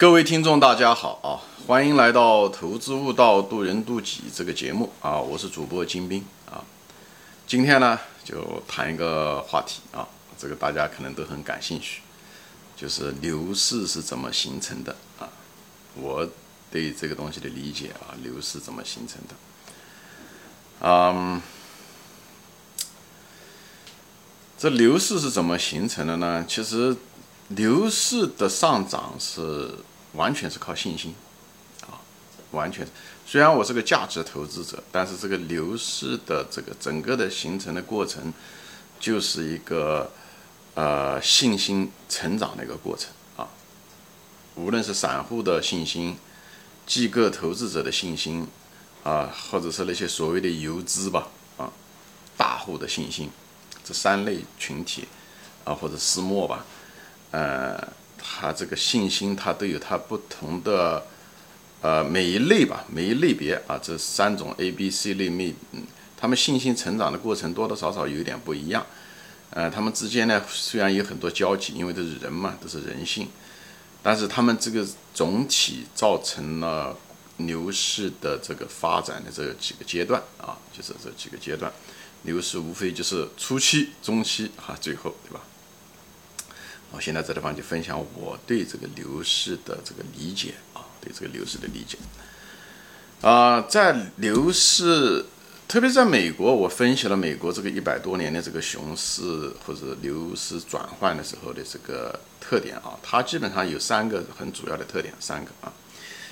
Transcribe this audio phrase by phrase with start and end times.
[0.00, 1.44] 各位听众，大家好啊！
[1.66, 5.20] 欢迎来到《投资悟道，渡人渡己》这个节目啊！
[5.20, 6.64] 我是主播金兵啊。
[7.46, 10.08] 今天呢，就谈一个话题啊，
[10.38, 12.00] 这个大家可能都很感兴趣，
[12.74, 15.28] 就是牛市是怎么形成的啊？
[15.96, 16.26] 我
[16.72, 19.34] 对这个东西的理解啊，牛市怎么形成的？
[20.80, 21.42] 嗯，
[24.56, 26.42] 这牛市是怎么形成的呢？
[26.48, 26.96] 其实
[27.50, 29.70] 牛市的上涨是。
[30.14, 31.14] 完全是靠信心，
[31.82, 31.94] 啊，
[32.50, 32.84] 完全。
[33.24, 38.34] 虽然我是个价值投资者，但是这个牛市的这个整个的形成的过程，
[38.98, 40.10] 就是一个
[40.74, 43.46] 呃信心成长的一个过程啊。
[44.56, 46.16] 无论是散户的信心、
[46.84, 48.48] 机构投资者的信心
[49.04, 51.70] 啊，或者是那些所谓的游资吧啊，
[52.36, 53.30] 大户的信心，
[53.84, 55.06] 这三类群体
[55.64, 56.66] 啊，或者私募吧，
[57.30, 57.88] 呃。
[58.22, 61.02] 它这个信心，它都有它不同的，
[61.80, 65.82] 呃，每一类吧，每一类别啊，这三种 A、B、C 类类，嗯，
[66.18, 68.84] 他们信心成长的过程多多少少有点不一样，
[69.48, 73.26] 呃，他们之间呢虽然有很多交集，因为都是人嘛，都是人性，
[74.02, 76.94] 但是他们这个总体造成了
[77.38, 81.72] 牛市的这个发展的这几个阶段啊，就是这几个阶段，
[82.22, 85.40] 牛市无非就是初期、中期啊，最后，对吧？
[86.92, 91.96] 我现在这地方就分享我对这个牛市的这个理解啊，对这个牛市的理解
[93.20, 95.24] 啊，在牛市，
[95.68, 99.22] 特别在美国，我分析了美国这个一百多年的这个熊市
[99.64, 105.72] 或者牛市转换的时候的这个特点啊，它基本上有三个很主要的特点，三个啊，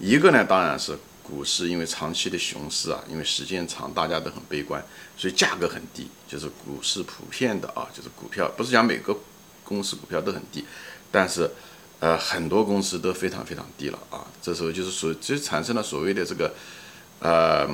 [0.00, 4.84] 一个呢当然是股市，因为长期的熊市啊，因为时间长，大家都很悲观，
[5.16, 9.16] 所以价格很低，就是股市普遍的啊，就是股票不是讲每个。
[9.70, 10.64] 公司股票都很低，
[11.12, 11.48] 但是，
[12.00, 14.26] 呃，很多公司都非常非常低了啊。
[14.42, 16.52] 这时候就是所，就产生了所谓的这个，
[17.20, 17.68] 呃，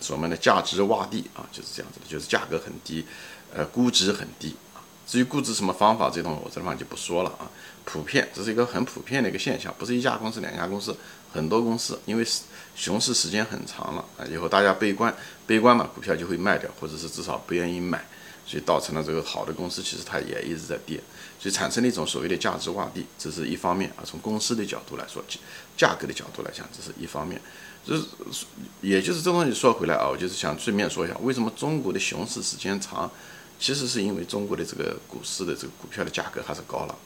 [0.00, 3.06] 所谓的价值洼地啊，就是这样子的，就是价格很低，
[3.54, 4.56] 呃，估值很低。
[5.06, 7.46] 至于估值什么方法，这东西我这地方就不说了啊。
[7.84, 10.96] 普遍，这是一个很普遍的一个现象，不是一家公司、两家公司，
[11.32, 12.26] 很多公司，因为
[12.74, 15.14] 熊市时间很长了啊，以后大家悲观，
[15.46, 18.04] 悲观嘛，股票就会卖掉，或者是至少不愿意买。
[18.46, 21.02] 所以造成了这个好的公司其实它也一直在跌，
[21.40, 24.04] 所以产生了一种所谓的价值洼地，这是一方面啊。
[24.04, 25.20] 从公司的角度来说，
[25.76, 27.40] 价格的角度来讲，这是一方面。
[27.84, 28.04] 就是
[28.80, 33.10] 也就是这东西说回来啊，我就是想顺便说一下，为什么中国的熊市时间长，
[33.58, 36.96] 其实是因为中国的这个股市的这个股票的价格还是高了。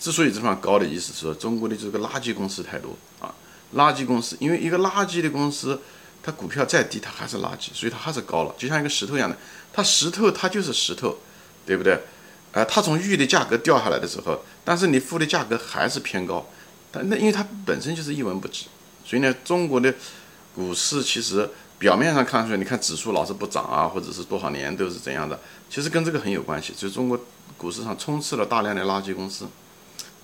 [0.00, 3.32] 之所以这么高的意思是说，中国的这个垃圾公司太多啊，
[3.76, 5.80] 垃圾公司，因为一个垃圾的公司。
[6.22, 9.36] 它股票再低，它还是垃圾，所以它还是高了，就像一个石头一样的。
[9.72, 11.18] 它石头它就是石头，
[11.66, 11.98] 对不对？
[12.52, 16.46] 呃，它从玉的价格掉下来的时候，但是你付的价格还是偏高。
[16.90, 18.66] 但那因为它本身就是一文不值，
[19.04, 19.92] 所以呢，中国的
[20.54, 25.40] 股市其实表面上看出来，你看指数老是不涨啊，或者是多少年都是怎样的，
[25.70, 26.74] 其实跟这个很有关系。
[26.76, 27.18] 就中国
[27.56, 29.46] 股市上充斥了大量的垃圾公司，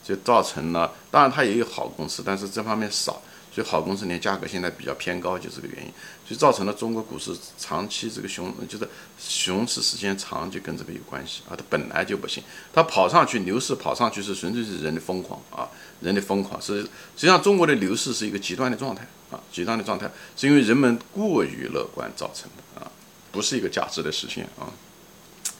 [0.04, 3.22] 就造成了，当然它也有好公司，但是这方面少。
[3.58, 5.92] 所以好公司呢，价格现在比较偏高，就这个原因，
[6.24, 8.88] 所以造成了中国股市长期这个熊，就是
[9.18, 11.56] 熊市时间长，就跟这个有关系啊。
[11.58, 12.40] 它本来就不行，
[12.72, 15.68] 它跑上去，牛市跑上去是纯粹是人的疯狂啊，
[16.00, 22.88] 人的疯狂是实际上中国的牛市是一个极端的状态啊，极端的状态是因为人们过于乐观造成的啊，
[23.32, 24.70] 不是一个价值的实现啊。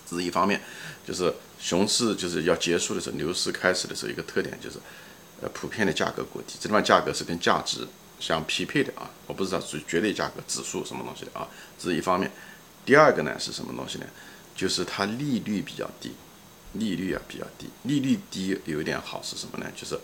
[0.08, 0.60] 这是一方面，
[1.04, 4.78] 就是熊市就是要结束的时候，牛市开始的时候，一个特点就是。
[5.40, 7.86] 呃，普遍的价格过低，这地方价格是跟价值
[8.18, 11.46] 相匹配的啊，我不知道属于绝对价格指数什么东西的啊，
[11.78, 12.28] 这是一方面。
[12.84, 14.06] 第二个呢是什么东西呢？
[14.56, 16.12] 就是它利率比较低，
[16.72, 19.66] 利率啊比较低，利率低有一点好是什么呢？
[19.76, 19.96] 就是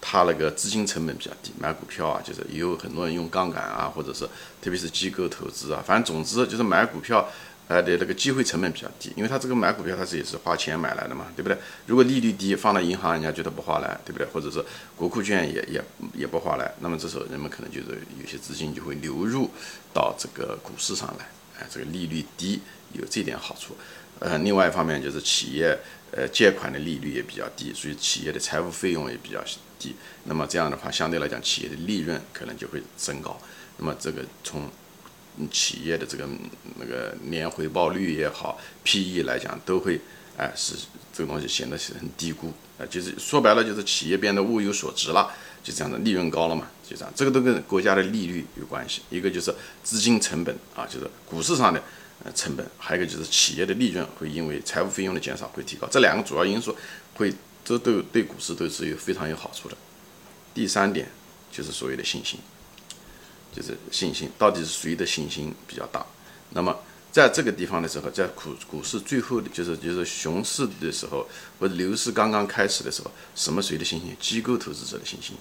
[0.00, 4.24] 它那个资金成本比较低，买股票啊，就是也有很多人用杠杆啊，或者是
[4.62, 7.28] 特别是机构投资啊，反正总之就是买股票。
[7.70, 11.56] 呃的那个机会成本比较低，因为它这个买股票它是也是花钱买来的嘛，对不对？
[11.86, 14.26] 如果利率低，放到银行人家觉得不划来，对不对？
[14.26, 14.60] 或者是
[14.96, 15.80] 国库券也也
[16.12, 19.48] 也不划来，那么这时候人们可能就是有些资金就会流入
[19.94, 21.26] 到这个股市上来，
[21.60, 22.60] 哎，这个利率低
[22.92, 23.76] 有这点好处。
[24.18, 25.78] 呃，另外一方面就是企业
[26.10, 29.40] 呃借款的利率也比较低，所以企业的财务费用也比较
[29.78, 29.94] 低。
[30.24, 33.40] 那么这样的话，相对来讲企业的利润可能就会升高。
[33.78, 34.68] 那么这个从
[35.50, 36.28] 企业的这个
[36.78, 40.00] 那个年回报率也好，PE 来讲都会，
[40.36, 40.74] 哎，是
[41.12, 45.32] 这个东西显得是很低估，啊，就是说白了就是企业变得物有所值了，
[45.62, 51.82] 就这样的利润高了嘛，就这样，这个都跟国家的利率有关系，一个就是资金成本啊，就是股市上的
[52.24, 56.76] 呃成本，还有一个就是企业的利润会因为财务费用的减少会提高，这两个主要因素
[57.14, 57.32] 会
[57.64, 59.76] 这都对股市都是有非常有好处的。
[60.52, 61.08] 第三点
[61.52, 62.40] 就是所谓的信心，
[63.52, 66.04] 就是信心到底是谁的信心比较大？
[66.50, 66.76] 那么
[67.12, 71.26] 在这个地方的时候，在股股市最后的就是就是熊市的时候，
[71.58, 74.16] 或者牛市刚刚开始的时候，什么谁的信心？
[74.20, 75.36] 机构投资者的信心，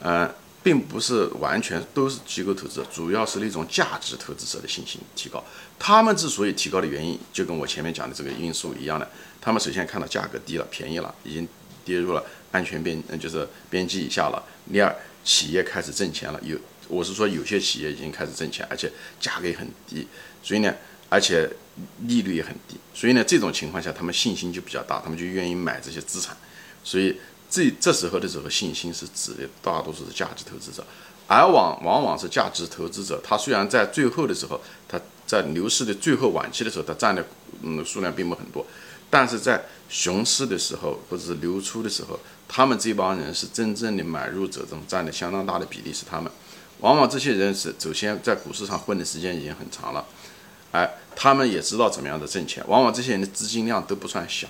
[0.00, 5.42] 呃，并不是完全都是机构投资者，主要是那种价值投资者的信心提高。
[5.76, 9.10] 他们之所以提高的原因，就跟我前面讲的这个因素一样的，
[9.40, 11.48] 他们首先看到价格低了，便宜了，已经
[11.84, 14.40] 跌入了安全边，嗯，就是边际以下了。
[14.70, 16.56] 第二，企业开始挣钱了，有
[16.88, 18.90] 我是说有些企业已经开始挣钱，而且
[19.20, 20.06] 价格也很低，
[20.42, 20.74] 所以呢。
[21.12, 21.46] 而且
[22.06, 26.34] 利率也很低，所以呢，这种情况下他们信心就比较大，他们就愿意买这些资产。
[26.82, 27.14] 所以
[27.50, 30.82] 这这时候的时候，信心是指的大多数是价值投资者，
[31.26, 34.58] 而往往往是价值投资者，他虽然在最后的时候，
[34.88, 37.22] 他在牛市的最后晚期的时候，他占的
[37.60, 38.64] 嗯数量并不很多，
[39.10, 42.18] 但是在熊市的时候或者是流出的时候，
[42.48, 46.32] 他们这帮人是真正的买入者中占的相当大的比例是他们。
[46.82, 50.04] 往往这些人是首先在股市上混的时间已经很长了。
[50.72, 54.48] 哎，他们也知道怎么样的挣钱，往往这些人的资金量都不算小，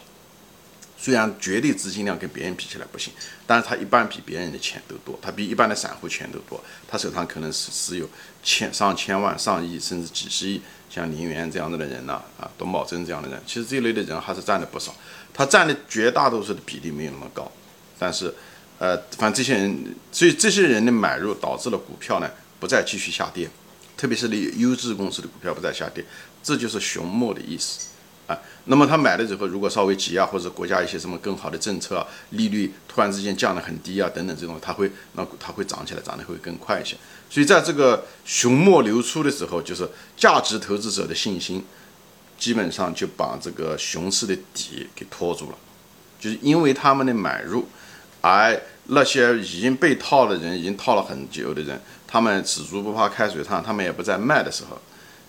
[0.96, 3.12] 虽然绝对资金量跟别人比起来不行，
[3.44, 8.08] 但是他一般比别人的钱都多，他比一般的散户钱都多，他手上可能是是有
[8.42, 14.94] 千上千万、上亿甚至几十亿，像林园这样子的人呢，啊，董宝珍这样的人，其实这一类的人还是占的不少，
[15.34, 17.50] 他占的绝大多数的比例没有那么高，
[17.98, 18.32] 但是，
[18.82, 23.48] 呃，反正这些人，所以这些人的买入导致了股票呢不再继续下跌。
[23.96, 26.04] 特别是那优质公司的股票不再下跌，
[26.42, 27.90] 这就是熊末的意思
[28.26, 28.36] 啊。
[28.64, 36.96] 那么他买了之后，如果稍微急啊，或者国家一些什么更好的政策啊，利率突然之间降得很低啊，等等这种，它会那它会涨起来，涨得会更快一些。
[37.30, 41.64] 所以在这个熊末流出的时候，就是价值投资者的信心
[42.36, 45.56] 基本上就把这个熊市的底给拖住了，
[46.18, 47.68] 就是因为他们的买入，
[48.20, 51.80] 而那些已经被套的人，已经套了很久的人。
[52.06, 54.78] 他们死猪不怕开水烫，他们也不在卖的时候，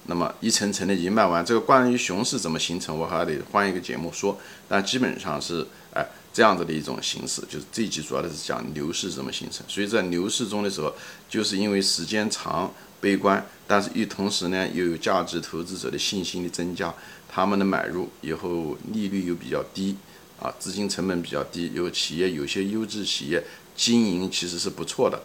[0.07, 1.45] 那么一层层的已经卖完。
[1.45, 4.38] 这个关于熊市怎么形成，我还得换一个节目说。
[4.67, 9.63] 但基本上是哎这样子的一种形式，就是这一集主要的是讲牛市怎么形成。
[9.69, 10.94] 所以在牛市中的时候，
[11.29, 16.94] 就是因为时间长悲观，但是与同时呢又有价值投资者的信心的增加，
[17.29, 19.95] 他们的买入以后利率又比较低
[20.44, 23.42] 啊，资金成本比较低，有企业有些优质企业
[23.75, 25.24] 经营其实是不错的。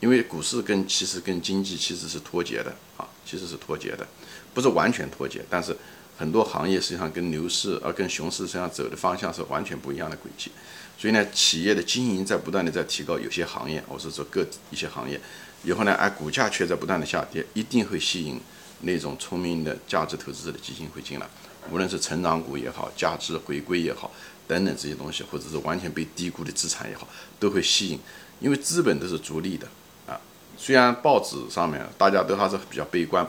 [0.00, 4.06] 因为股市跟其实跟经济其实是脱节的啊，其实是脱节的，
[4.54, 5.76] 不是完全脱节，但是
[6.16, 10.50] 很多行业实际上跟牛市啊跟熊市实际上走的方向是完全不一样的轨迹。
[10.96, 15.20] 所以呢，企业的经营在不断的在提高，有些行业我是说各一些行业，
[15.64, 18.40] 以后呢，而股价却在不断的下跌，一定会吸引
[18.80, 21.26] 那种聪明的价值投资者的基金会进来，
[21.70, 24.10] 无论是成长股也好，价值回归也好，
[24.50, 27.06] 等等这些东西，或者是完全被低估的资产也好，
[27.38, 28.00] 都会吸引，
[28.40, 29.68] 因为资本都是逐利的
[30.08, 30.20] 啊。
[30.58, 33.24] 虽然报纸上面大家都还是比较悲观，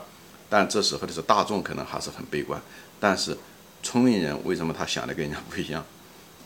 [0.49, 2.59] 但这时候的是大众可能还是很悲观。
[2.99, 3.37] 但是
[3.83, 5.85] 聪明人为什么他想的跟人家不一样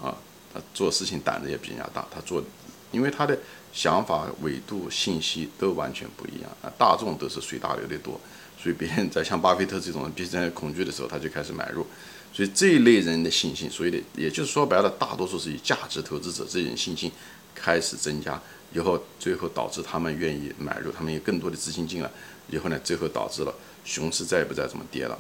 [0.02, 0.14] 啊？
[0.54, 2.44] 他做事情胆子也比人家大，他做，
[2.92, 3.40] 因为他的
[3.72, 6.68] 想法维度、信息都完全不一样啊。
[6.78, 8.20] 大众都是随大流的多，
[8.62, 11.88] 所以别人在像巴菲特这种人别人恐惧的时候，他就开始买入。
[12.36, 17.10] 所以这一类人的信心，所以的也就是说白了，大多数是以价值投资者这种信心
[17.56, 18.42] 开始增加。
[18.74, 22.12] 以后最后导致他们愿意买入，他们有更多的资金进来，
[22.50, 25.18] 以后呢，最后导致了熊市再也不再这么跌了，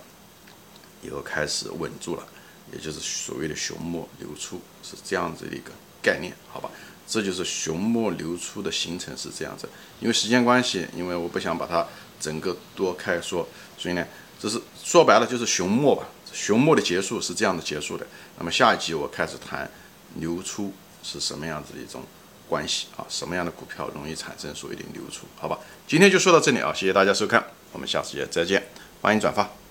[1.01, 2.27] 以后开始稳住了，
[2.73, 6.69] 也就是所谓的熊末流出是这样子的一个概念，好吧？
[7.07, 9.69] 这就是熊末流出的形成是这样子。
[10.01, 11.87] 因为时间关系，因为我不想把它
[12.19, 14.05] 整个多开说，所以呢，
[14.37, 16.09] 这是说白了就是熊末吧。
[16.35, 18.05] 熊末的结束是这样的结束的。
[18.37, 19.67] 那么下一集我开始谈
[20.17, 22.03] 流出是什么样子的一种。
[22.47, 25.25] 关系啊，什么样的股票容易产生所谓的流出？
[25.35, 28.67] 好吧，今天就说到这里啊，谢谢大家收看，我们下次节再见，
[29.01, 29.64] 欢迎转发。